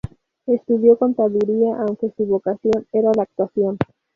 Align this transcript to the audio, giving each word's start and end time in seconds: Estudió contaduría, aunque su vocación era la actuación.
Estudió 0.47 0.97
contaduría, 0.97 1.75
aunque 1.79 2.09
su 2.17 2.25
vocación 2.25 2.87
era 2.91 3.11
la 3.15 3.21
actuación. 3.21 3.77